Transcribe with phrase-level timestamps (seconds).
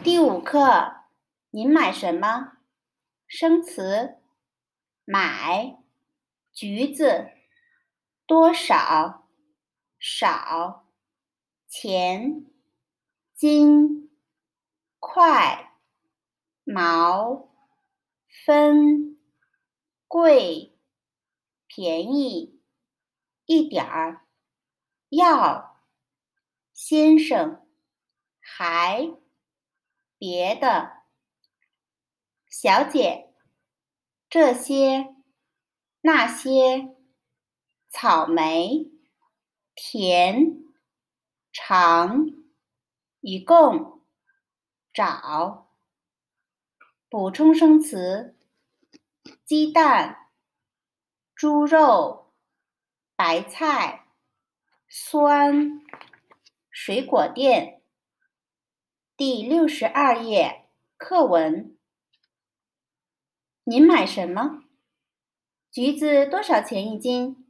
[0.00, 1.04] 第五课，
[1.50, 2.56] 您买什么？
[3.26, 4.16] 生词：
[5.04, 5.78] 买，
[6.50, 7.30] 橘子，
[8.26, 9.28] 多少，
[10.00, 10.88] 少，
[11.68, 12.46] 钱，
[13.34, 14.10] 斤，
[14.98, 15.72] 块，
[16.64, 17.50] 毛，
[18.44, 19.16] 分，
[20.08, 20.74] 贵，
[21.66, 22.60] 便宜，
[23.44, 24.26] 一点儿，
[25.10, 25.76] 要，
[26.72, 27.64] 先生，
[28.40, 29.21] 还。
[30.24, 31.02] 别的，
[32.48, 33.34] 小姐，
[34.30, 35.16] 这些，
[36.02, 36.94] 那些，
[37.88, 38.92] 草莓，
[39.74, 40.62] 甜，
[41.52, 42.26] 长，
[43.20, 44.00] 一共，
[44.92, 45.72] 找，
[47.08, 48.38] 补充生词，
[49.44, 50.30] 鸡蛋，
[51.34, 52.32] 猪肉，
[53.16, 54.06] 白菜，
[54.86, 55.80] 酸，
[56.70, 57.81] 水果店。
[59.24, 60.64] 第六十二页
[60.96, 61.78] 课文。
[63.62, 64.64] 您买什么？
[65.70, 67.46] 橘子多少钱一斤？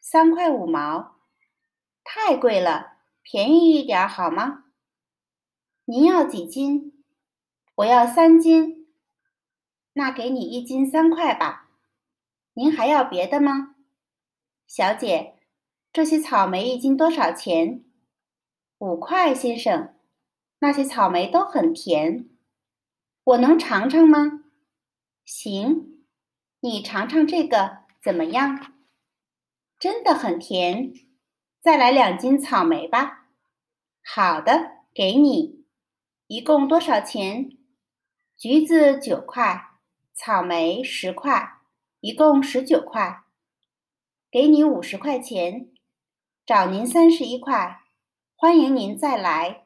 [0.00, 1.16] 三块五毛。
[2.02, 4.64] 太贵了，便宜一点好吗？
[5.84, 7.04] 您要几斤？
[7.74, 8.88] 我要三斤。
[9.92, 11.68] 那给你一斤三块吧。
[12.54, 13.76] 您还要别的吗？
[14.66, 15.34] 小姐，
[15.92, 17.84] 这些草莓一斤多少钱？
[18.78, 19.90] 五块，先生。
[20.64, 22.26] 那些草莓都很甜，
[23.22, 24.44] 我能尝尝吗？
[25.22, 26.02] 行，
[26.60, 28.72] 你尝尝这个怎么样？
[29.78, 30.94] 真的很甜，
[31.60, 33.26] 再来两斤草莓吧。
[34.02, 35.66] 好的，给你。
[36.28, 37.58] 一共多少钱？
[38.34, 39.72] 橘子九块，
[40.14, 41.58] 草莓十块，
[42.00, 43.24] 一共十九块。
[44.30, 45.68] 给你五十块钱，
[46.46, 47.82] 找您三十一块。
[48.34, 49.63] 欢迎您再来。